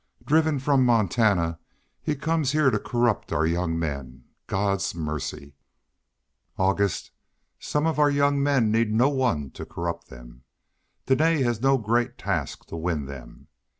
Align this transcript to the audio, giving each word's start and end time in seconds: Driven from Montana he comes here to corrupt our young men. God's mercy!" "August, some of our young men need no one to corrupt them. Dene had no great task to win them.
Driven 0.25 0.57
from 0.57 0.83
Montana 0.83 1.59
he 2.01 2.15
comes 2.15 2.53
here 2.53 2.71
to 2.71 2.79
corrupt 2.79 3.31
our 3.31 3.45
young 3.45 3.77
men. 3.77 4.23
God's 4.47 4.95
mercy!" 4.95 5.53
"August, 6.57 7.11
some 7.59 7.85
of 7.85 7.99
our 7.99 8.09
young 8.09 8.41
men 8.41 8.71
need 8.71 8.91
no 8.91 9.09
one 9.09 9.51
to 9.51 9.63
corrupt 9.63 10.07
them. 10.09 10.41
Dene 11.05 11.43
had 11.43 11.61
no 11.61 11.77
great 11.77 12.17
task 12.17 12.65
to 12.69 12.75
win 12.77 13.05
them. 13.05 13.45